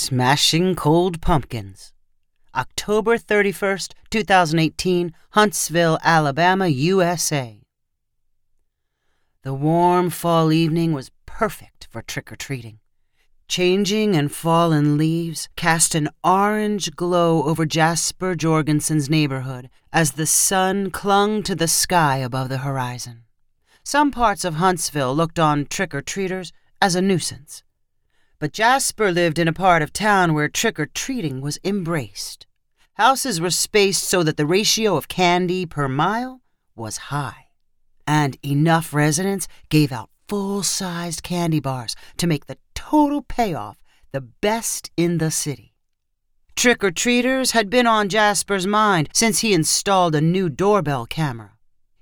[0.00, 1.92] Smashing Cold Pumpkins.
[2.54, 7.60] October 31st, 2018, Huntsville, Alabama, USA.
[9.42, 12.78] The warm fall evening was perfect for trick or treating.
[13.48, 20.92] Changing and fallen leaves cast an orange glow over Jasper Jorgensen's neighborhood as the sun
[20.92, 23.24] clung to the sky above the horizon.
[23.82, 27.64] Some parts of Huntsville looked on trick or treaters as a nuisance
[28.40, 32.46] but Jasper lived in a part of town where trick or treating was embraced.
[32.94, 36.40] Houses were spaced so that the ratio of candy per mile
[36.76, 37.46] was high,
[38.06, 43.78] and enough residents gave out full sized candy bars to make the total payoff
[44.12, 45.74] the best in the city.
[46.56, 51.52] Trick or treaters had been on Jasper's mind since he installed a new doorbell camera.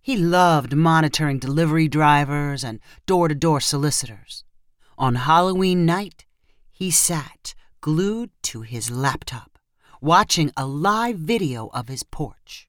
[0.00, 4.44] He loved monitoring delivery drivers and door to door solicitors.
[4.96, 6.25] On Halloween night,
[6.76, 9.58] he sat glued to his laptop,
[10.02, 12.68] watching a live video of his porch.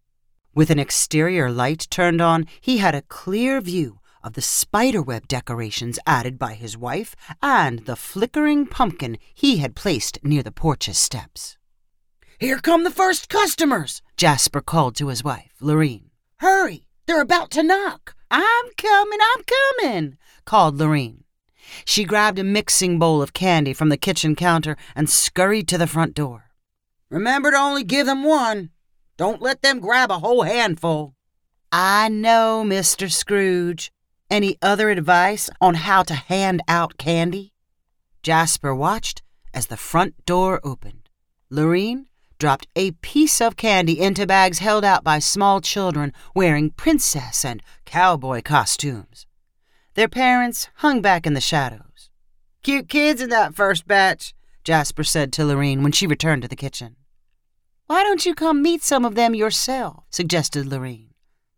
[0.55, 5.99] With an exterior light turned on, he had a clear view of the spiderweb decorations
[6.07, 11.57] added by his wife and the flickering pumpkin he had placed near the porch's steps.
[12.39, 16.11] Here come the first customers, Jasper called to his wife, Lorene.
[16.37, 18.15] Hurry, they're about to knock.
[18.31, 21.25] I'm coming, I'm coming, called Lorene.
[21.85, 25.87] She grabbed a mixing bowl of candy from the kitchen counter and scurried to the
[25.87, 26.51] front door.
[27.09, 28.71] Remember to only give them one.
[29.17, 31.15] Don't let them grab a whole handful.
[31.71, 33.11] I know, Mr.
[33.11, 33.91] Scrooge.
[34.29, 37.53] Any other advice on how to hand out candy?
[38.23, 39.21] Jasper watched
[39.53, 41.09] as the front door opened.
[41.49, 42.07] Lorene
[42.39, 47.63] dropped a piece of candy into bags held out by small children wearing princess and
[47.85, 49.26] cowboy costumes.
[49.97, 52.11] Their parents hung back in the shadows.
[52.61, 56.55] Cute kids in that first batch, Jasper said to Lorene when she returned to the
[56.55, 56.97] kitchen.
[57.87, 60.03] Why don't you come meet some of them yourself?
[60.11, 61.15] suggested Lorene.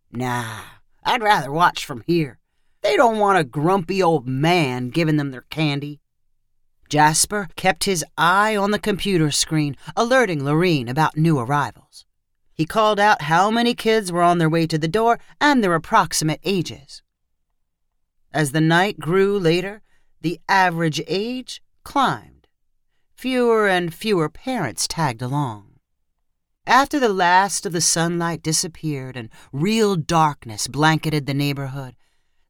[0.10, 0.62] Nah,
[1.04, 2.40] I'd rather watch from here.
[2.82, 6.00] They don't want a grumpy old man giving them their candy.
[6.88, 12.06] Jasper kept his eye on the computer screen, alerting Lorene about new arrivals.
[12.54, 15.76] He called out how many kids were on their way to the door and their
[15.76, 17.02] approximate ages.
[18.34, 19.82] As the night grew later,
[20.22, 22.48] the average age climbed.
[23.16, 25.80] Fewer and fewer parents tagged along.
[26.68, 31.96] After the last of the sunlight disappeared and real darkness blanketed the neighborhood,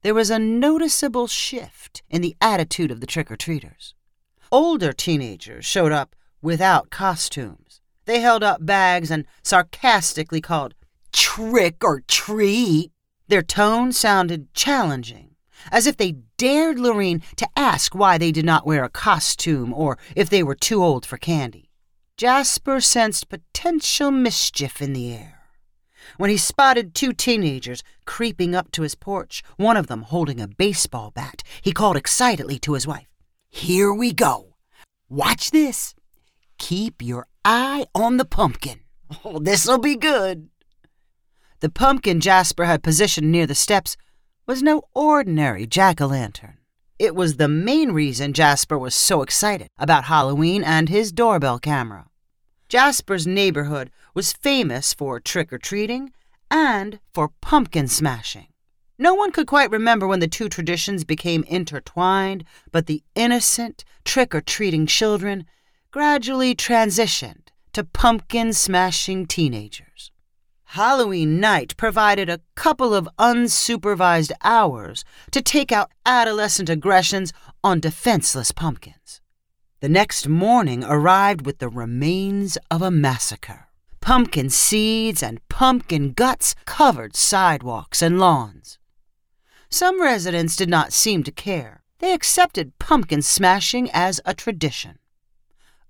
[0.01, 3.95] there was a noticeable shift in the attitude of the trick or treaters.
[4.51, 7.79] Older teenagers showed up without costumes.
[8.03, 10.73] They held up bags and sarcastically called
[11.13, 12.91] trick or treat.
[13.29, 15.28] Their tone sounded challenging
[15.71, 19.97] as if they dared Lorene to ask why they did not wear a costume or
[20.15, 21.69] if they were too old for candy.
[22.17, 25.39] Jasper sensed potential mischief in the air.
[26.17, 30.47] When he spotted two teenagers creeping up to his porch, one of them holding a
[30.47, 33.07] baseball bat, he called excitedly to his wife,
[33.49, 34.55] Here we go.
[35.07, 35.95] Watch this.
[36.57, 38.81] Keep your eye on the pumpkin.
[39.25, 40.49] Oh, this'll be good.
[41.61, 43.97] The pumpkin Jasper had positioned near the steps
[44.49, 46.57] was no ordinary jack o' lantern.
[46.97, 52.07] It was the main reason Jasper was so excited about Halloween and his doorbell camera.
[52.67, 56.11] Jasper's neighborhood was famous for trick or treating
[56.49, 58.47] and for pumpkin smashing.
[58.97, 64.33] No one could quite remember when the two traditions became intertwined, but the innocent, trick
[64.33, 65.45] or treating children
[65.91, 70.09] gradually transitioned to pumpkin smashing teenagers.
[70.73, 78.51] Halloween night provided a couple of unsupervised hours to take out adolescent aggressions on defenseless
[78.51, 79.19] pumpkins.
[79.79, 83.69] The next morning arrived with the remains of a massacre.
[83.99, 88.77] Pumpkin seeds and pumpkin guts covered sidewalks and lawns.
[89.71, 91.81] Some residents did not seem to care.
[91.97, 94.99] They accepted pumpkin smashing as a tradition.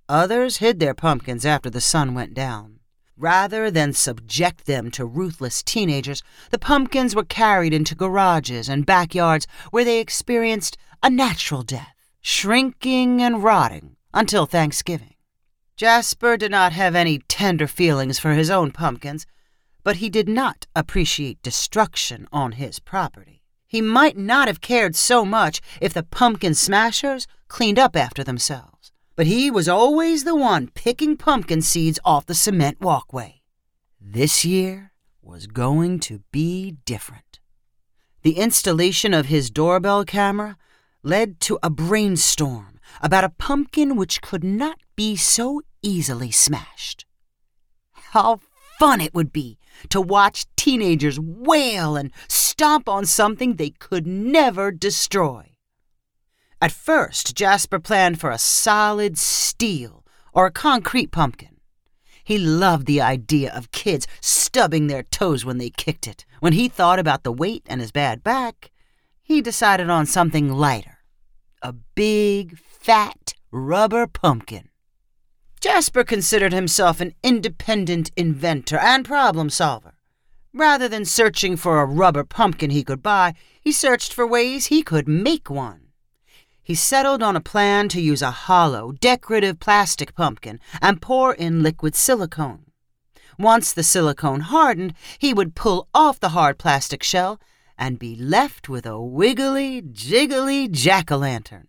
[0.08, 2.79] Others hid their pumpkins after the sun went down.
[3.20, 9.46] Rather than subject them to ruthless teenagers, the pumpkins were carried into garages and backyards
[9.70, 15.16] where they experienced a natural death, shrinking and rotting until Thanksgiving.
[15.76, 19.26] Jasper did not have any tender feelings for his own pumpkins,
[19.84, 23.42] but he did not appreciate destruction on his property.
[23.66, 28.69] He might not have cared so much if the pumpkin smashers cleaned up after themselves
[29.20, 33.42] but he was always the one picking pumpkin seeds off the cement walkway.
[34.00, 37.38] This year was going to be different.
[38.22, 40.56] The installation of his doorbell camera
[41.02, 47.04] led to a brainstorm about a pumpkin which could not be so easily smashed.
[47.92, 48.40] How
[48.78, 49.58] fun it would be
[49.90, 55.49] to watch teenagers wail and stomp on something they could never destroy.
[56.60, 60.04] At first, Jasper planned for a solid steel
[60.34, 61.56] or a concrete pumpkin.
[62.22, 66.26] He loved the idea of kids stubbing their toes when they kicked it.
[66.40, 68.70] When he thought about the weight and his bad back,
[69.22, 70.98] he decided on something lighter
[71.62, 74.68] a big, fat rubber pumpkin.
[75.60, 79.94] Jasper considered himself an independent inventor and problem solver.
[80.54, 84.82] Rather than searching for a rubber pumpkin he could buy, he searched for ways he
[84.82, 85.89] could make one.
[86.70, 91.64] He settled on a plan to use a hollow, decorative plastic pumpkin and pour in
[91.64, 92.66] liquid silicone.
[93.36, 97.40] Once the silicone hardened, he would pull off the hard plastic shell
[97.76, 101.66] and be left with a wiggly, jiggly jack o' lantern.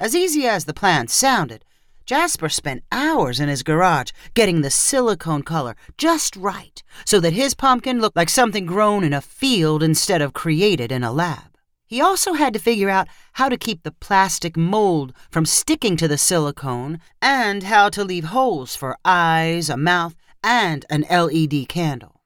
[0.00, 1.64] As easy as the plan sounded,
[2.04, 7.54] Jasper spent hours in his garage getting the silicone color just right so that his
[7.54, 11.53] pumpkin looked like something grown in a field instead of created in a lab.
[11.86, 16.08] He also had to figure out how to keep the plastic mold from sticking to
[16.08, 22.22] the silicone and how to leave holes for eyes, a mouth, and an LED candle.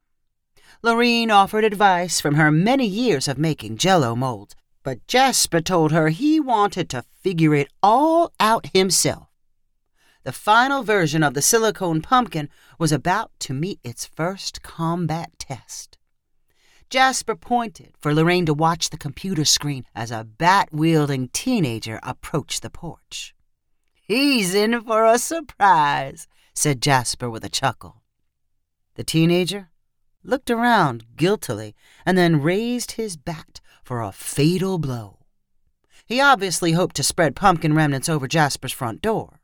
[0.81, 6.09] Lorene offered advice from her many years of making jello molds, but Jasper told her
[6.09, 9.29] he wanted to figure it all out himself.
[10.23, 15.98] The final version of the silicone pumpkin was about to meet its first combat test.
[16.91, 22.63] Jasper pointed for Lorene to watch the computer screen as a bat wielding teenager approached
[22.63, 23.35] the porch.
[23.95, 28.03] He's in for a surprise, said Jasper with a chuckle.
[28.95, 29.69] The teenager
[30.25, 31.75] looked around guiltily
[32.07, 35.19] and then raised his bat for a fatal blow.
[36.07, 39.41] He obviously hoped to spread pumpkin remnants over Jasper's front door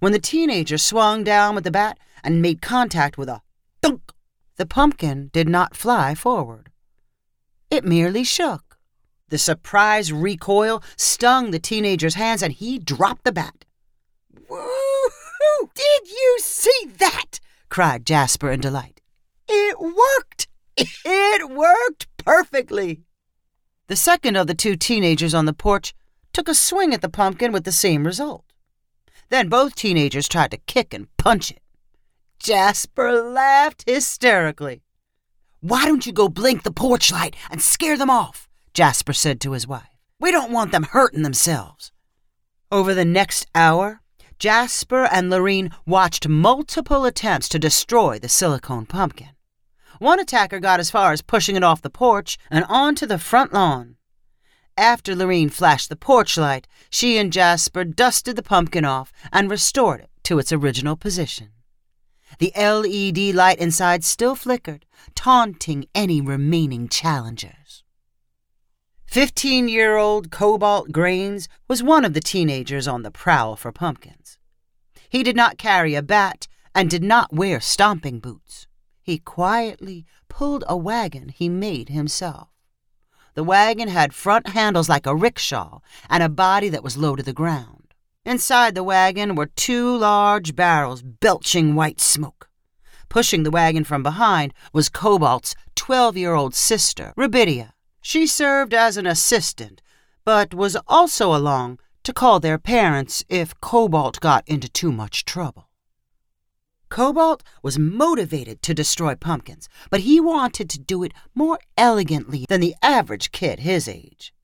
[0.00, 3.40] when the teenager swung down with the bat and made contact with a
[3.82, 4.12] thunk.
[4.58, 6.70] The pumpkin did not fly forward.
[7.70, 8.78] It merely shook.
[9.28, 13.64] The surprise recoil stung the teenager's hands and he dropped the bat.
[14.48, 15.70] Woo-hoo!
[15.74, 17.38] Did you see that?
[17.68, 19.00] cried Jasper in delight.
[19.48, 20.48] It worked!
[20.76, 23.02] It worked perfectly!
[23.86, 25.94] The second of the two teenagers on the porch
[26.32, 28.44] took a swing at the pumpkin with the same result.
[29.28, 31.60] Then both teenagers tried to kick and punch it.
[32.38, 34.82] Jasper laughed hysterically.
[35.60, 38.48] Why don't you go blink the porch light and scare them off?
[38.74, 39.98] Jasper said to his wife.
[40.20, 41.92] We don't want them hurting themselves.
[42.70, 44.00] Over the next hour,
[44.38, 49.30] Jasper and Lorene watched multiple attempts to destroy the silicone pumpkin.
[49.98, 53.52] One attacker got as far as pushing it off the porch and onto the front
[53.52, 53.96] lawn.
[54.76, 60.02] After Lorene flashed the porch light, she and Jasper dusted the pumpkin off and restored
[60.02, 61.48] it to its original position.
[62.38, 67.82] The LED light inside still flickered, taunting any remaining challengers.
[69.06, 74.38] Fifteen year old Cobalt Grains was one of the teenagers on the prowl for pumpkins.
[75.08, 78.66] He did not carry a bat and did not wear stomping boots.
[79.02, 82.48] He quietly pulled a wagon he made himself.
[83.34, 85.80] The wagon had front handles like a rickshaw
[86.10, 87.77] and a body that was low to the ground.
[88.28, 92.50] Inside the wagon were two large barrels belching white smoke.
[93.08, 97.72] Pushing the wagon from behind was Cobalt's 12 year old sister, Rubidia.
[98.02, 99.80] She served as an assistant,
[100.26, 105.70] but was also along to call their parents if Cobalt got into too much trouble.
[106.90, 112.60] Cobalt was motivated to destroy pumpkins, but he wanted to do it more elegantly than
[112.60, 114.34] the average kid his age.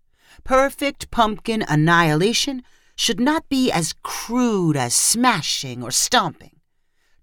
[0.43, 2.63] Perfect pumpkin annihilation
[2.97, 6.61] should not be as crude as smashing or stomping.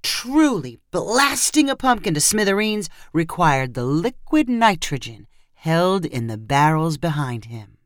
[0.04, 7.46] Truly blasting a pumpkin to smithereens required the liquid nitrogen held in the barrels behind
[7.46, 7.78] him.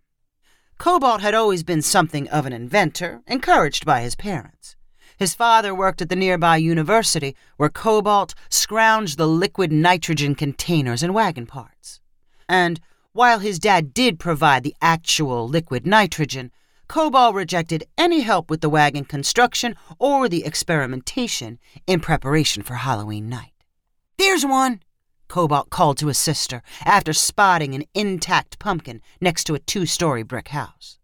[0.78, 4.76] Cobalt had always been something of an inventor, encouraged by his parents.
[5.18, 11.14] His father worked at the nearby university where Cobalt scrounged the liquid nitrogen containers and
[11.14, 12.02] wagon parts.
[12.50, 12.82] And
[13.14, 16.52] while his dad did provide the actual liquid nitrogen,
[16.88, 23.28] Cobalt rejected any help with the wagon construction or the experimentation in preparation for Halloween
[23.28, 23.54] night.
[24.18, 24.82] There's one,
[25.28, 30.24] Cobalt called to his sister after spotting an intact pumpkin next to a two story
[30.24, 31.00] brick house.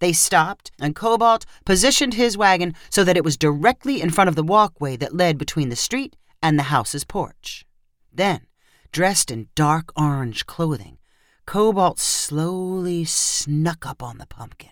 [0.00, 4.34] They stopped, and Cobalt positioned his wagon so that it was directly in front of
[4.34, 7.64] the walkway that led between the street and the house's porch.
[8.12, 8.46] Then,
[8.90, 10.98] dressed in dark orange clothing,
[11.46, 14.70] Cobalt slowly snuck up on the pumpkin.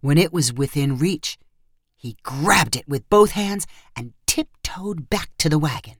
[0.00, 1.38] When it was within reach,
[1.96, 5.96] he grabbed it with both hands and tiptoed back to the wagon.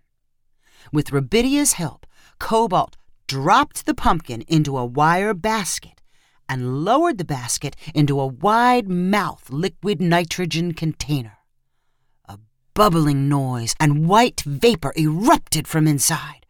[0.93, 2.07] With Rubidia's help,
[2.39, 6.03] Cobalt dropped the pumpkin into a wire basket
[6.49, 11.39] and lowered the basket into a wide mouthed liquid nitrogen container.
[12.29, 12.39] A
[12.75, 16.47] bubbling noise and white vapor erupted from inside.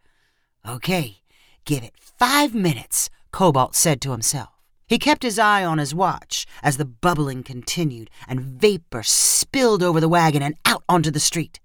[0.67, 1.21] Okay,
[1.65, 4.49] give it five minutes, Cobalt said to himself.
[4.87, 9.99] He kept his eye on his watch as the bubbling continued and vapor spilled over
[9.99, 11.59] the wagon and out onto the street.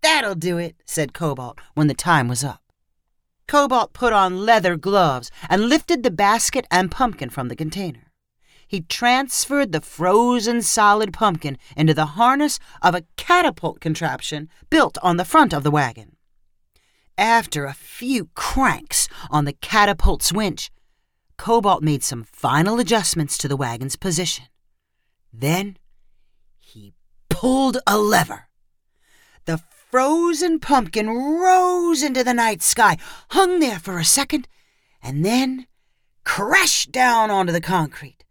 [0.00, 2.62] That'll do it, said Cobalt when the time was up.
[3.46, 8.10] Cobalt put on leather gloves and lifted the basket and pumpkin from the container.
[8.66, 15.18] He transferred the frozen solid pumpkin into the harness of a catapult contraption built on
[15.18, 16.16] the front of the wagon.
[17.18, 20.70] After a few cranks on the catapult's winch,
[21.38, 24.46] Cobalt made some final adjustments to the wagon's position.
[25.32, 25.76] Then
[26.58, 26.94] he
[27.28, 28.48] pulled a lever.
[29.44, 29.58] The
[29.90, 32.96] frozen pumpkin rose into the night sky,
[33.30, 34.48] hung there for a second,
[35.02, 35.66] and then
[36.24, 38.24] crashed down onto the concrete.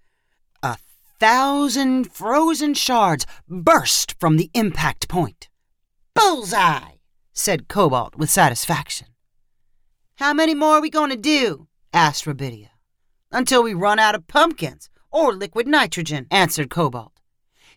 [0.62, 0.78] A
[1.20, 5.48] thousand frozen shards burst from the impact point.
[6.14, 6.96] Bullseye,
[7.34, 9.08] said Cobalt with satisfaction.
[10.16, 11.68] How many more are we going to do?
[11.94, 12.70] asked Rubidia.
[13.36, 17.20] Until we run out of pumpkins or liquid nitrogen, answered Cobalt.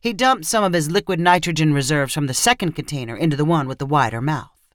[0.01, 3.67] He dumped some of his liquid nitrogen reserves from the second container into the one
[3.67, 4.69] with the wider mouth.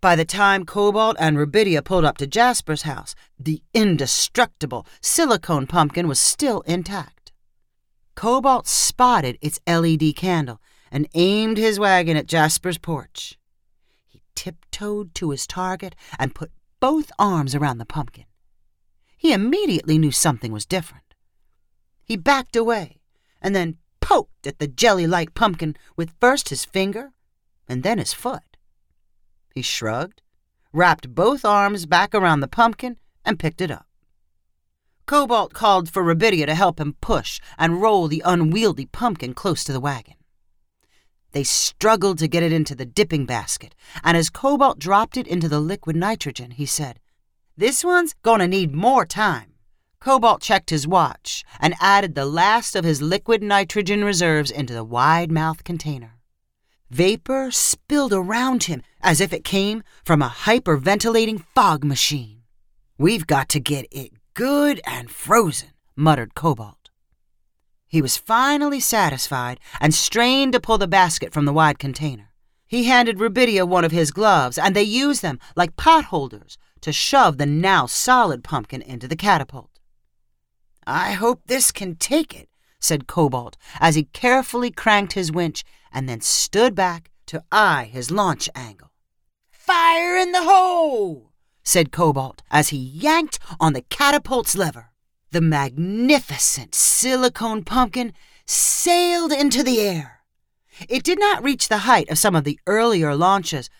[0.00, 6.08] By the time Cobalt and Rubidia pulled up to Jasper's house, the indestructible silicone pumpkin
[6.08, 7.32] was still intact.
[8.14, 10.58] Cobalt spotted its LED candle
[10.90, 13.38] and aimed his wagon at Jasper's porch.
[14.06, 16.50] He tiptoed to his target and put
[16.80, 18.24] both arms around the pumpkin.
[19.24, 21.14] He immediately knew something was different.
[22.04, 23.00] He backed away
[23.40, 27.14] and then poked at the jelly like pumpkin with first his finger
[27.66, 28.58] and then his foot.
[29.54, 30.20] He shrugged,
[30.74, 33.86] wrapped both arms back around the pumpkin, and picked it up.
[35.06, 39.72] Cobalt called for Rubidia to help him push and roll the unwieldy pumpkin close to
[39.72, 40.16] the wagon.
[41.32, 45.48] They struggled to get it into the dipping basket, and as Cobalt dropped it into
[45.48, 47.00] the liquid nitrogen, he said,
[47.56, 49.52] This one's gonna need more time.
[50.00, 54.82] Cobalt checked his watch and added the last of his liquid nitrogen reserves into the
[54.82, 56.18] wide mouth container.
[56.90, 62.42] Vapor spilled around him as if it came from a hyperventilating fog machine.
[62.98, 66.90] We've got to get it good and frozen, muttered Cobalt.
[67.86, 72.30] He was finally satisfied and strained to pull the basket from the wide container.
[72.66, 76.92] He handed Rubidia one of his gloves, and they used them like pot holders to
[76.92, 79.80] shove the now solid pumpkin into the catapult.
[80.86, 86.06] I hope this can take it, said Cobalt as he carefully cranked his winch and
[86.06, 88.90] then stood back to eye his launch angle.
[89.50, 94.90] Fire in the hole, said Cobalt as he yanked on the catapult's lever.
[95.30, 98.12] The magnificent silicone pumpkin
[98.44, 100.20] sailed into the air.
[100.86, 103.70] It did not reach the height of some of the earlier launches,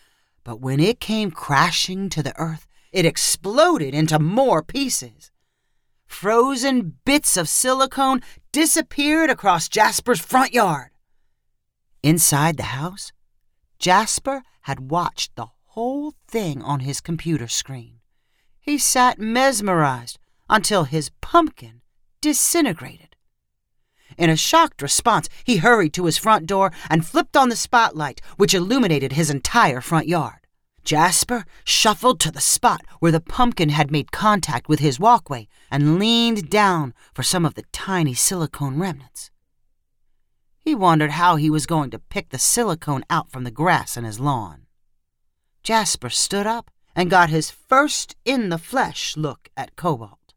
[0.43, 5.29] but when it came crashing to the earth, it exploded into more pieces.
[6.07, 8.21] Frozen bits of silicone
[8.53, 10.91] disappeared across Jasper's front yard.
[12.01, 13.11] Inside the house,
[13.79, 17.99] Jasper had watched the whole thing on his computer screen.
[18.61, 20.17] He sat mesmerized
[20.49, 21.81] until his pumpkin
[22.21, 23.17] disintegrated.
[24.17, 28.21] In a shocked response, he hurried to his front door and flipped on the spotlight,
[28.37, 30.44] which illuminated his entire front yard.
[30.85, 35.97] Jasper shuffled to the spot where the pumpkin had made contact with his walkway and
[35.97, 39.31] leaned down for some of the tiny silicone remnants.
[40.59, 44.03] He wondered how he was going to pick the silicone out from the grass in
[44.03, 44.67] his lawn.
[45.63, 50.33] Jasper stood up and got his first in the flesh look at Cobalt.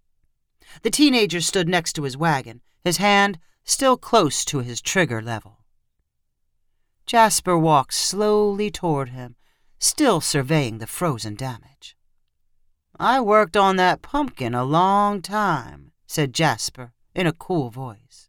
[0.82, 5.58] The teenager stood next to his wagon, his hand still close to his trigger level.
[7.04, 9.36] Jasper walked slowly toward him
[9.78, 11.96] still surveying the frozen damage.
[12.98, 18.28] I worked on that pumpkin a long time, said Jasper in a cool voice.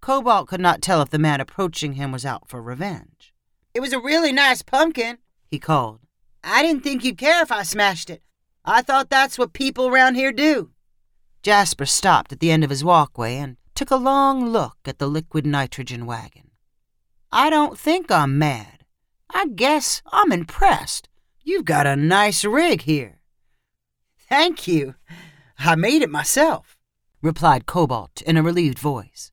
[0.00, 3.34] Cobalt could not tell if the man approaching him was out for revenge.
[3.74, 5.18] It was a really nice pumpkin,
[5.50, 6.00] he called.
[6.42, 8.22] I didn't think you'd care if I smashed it.
[8.64, 10.70] I thought that's what people around here do.
[11.42, 15.08] Jasper stopped at the end of his walkway and took a long look at the
[15.08, 16.50] liquid nitrogen wagon.
[17.32, 18.73] I don't think I'm mad,
[19.30, 21.08] I guess I'm impressed.
[21.42, 23.20] You've got a nice rig here.
[24.18, 24.94] Thank you.
[25.58, 26.78] I made it myself,
[27.22, 29.30] replied Cobalt in a relieved voice.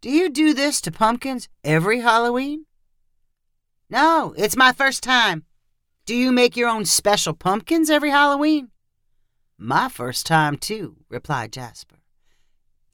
[0.00, 2.66] Do you do this to pumpkins every Halloween?
[3.90, 5.44] No, it's my first time.
[6.06, 8.70] Do you make your own special pumpkins every Halloween?
[9.58, 11.96] My first time, too, replied Jasper.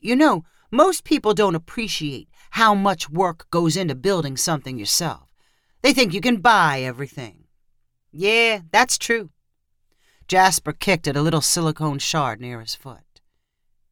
[0.00, 5.34] You know, most people don't appreciate how much work goes into building something yourself.
[5.85, 7.45] They think you can buy everything.
[8.11, 9.29] Yeah, that's true.
[10.26, 13.21] Jasper kicked at a little silicone shard near his foot.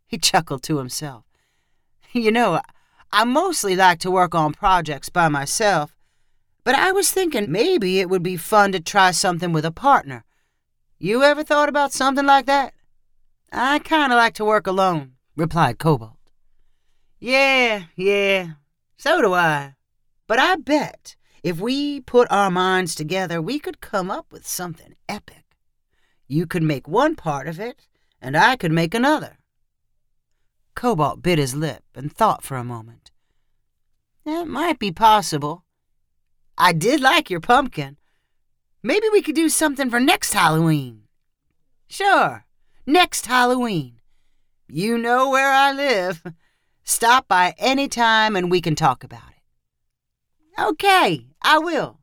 [0.07, 1.27] He chuckled to himself.
[2.15, 2.63] You know,
[3.13, 5.95] I mostly like to work on projects by myself,
[6.65, 10.25] but I was thinking maybe it would be fun to try something with a partner.
[10.99, 12.73] You ever thought about something like that?
[13.53, 16.17] I kind of like to work alone, replied Cobalt.
[17.21, 18.53] Yeah, yeah,
[18.97, 19.75] so do I.
[20.27, 24.95] But I bet if we put our minds together, we could come up with something
[25.09, 25.45] epic.
[26.29, 27.89] You could make one part of it,
[28.21, 29.39] and I could make another.
[30.75, 33.11] Cobalt bit his lip and thought for a moment.
[34.25, 35.65] That might be possible.
[36.57, 37.99] I did like your pumpkin.
[38.83, 41.03] Maybe we could do something for next Halloween.
[41.89, 42.45] Sure,
[42.87, 44.01] next Halloween.
[44.69, 46.23] You know where I live.
[46.85, 49.32] Stop by any time and we can talk about it.
[50.59, 51.99] Okay, I will.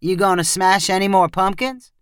[0.00, 1.92] You gonna smash any more pumpkins?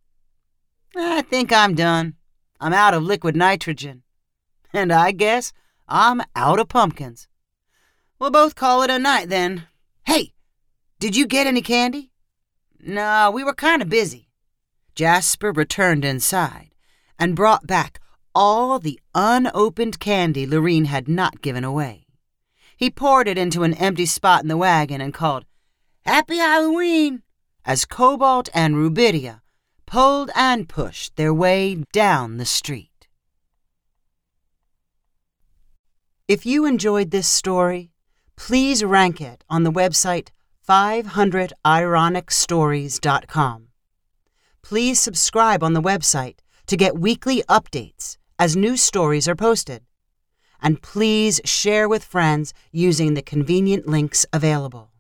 [0.97, 2.15] I think I'm done.
[2.61, 4.03] I'm out of liquid nitrogen.
[4.75, 5.53] And I guess
[5.87, 7.29] I'm out of pumpkins.
[8.19, 9.67] We'll both call it a night then.
[10.05, 10.33] Hey,
[10.99, 12.11] did you get any candy?
[12.81, 14.31] No, we were kind of busy.
[14.95, 16.71] Jasper returned inside
[17.19, 18.01] and brought back
[18.35, 22.02] all the unopened candy Lorene had not given away.
[22.83, 25.45] He poured it into an empty spot in the wagon and called,
[26.05, 27.23] Happy Halloween!
[27.65, 29.43] as Cobalt and Rubidia
[29.87, 33.07] pulled and pushed their way down the street.
[36.27, 37.93] If you enjoyed this story,
[38.35, 40.31] please rank it on the website
[40.69, 43.69] 500ironicstories.com.
[44.61, 49.85] Please subscribe on the website to get weekly updates as new stories are posted.
[50.63, 54.92] And please share with friends using the convenient links available.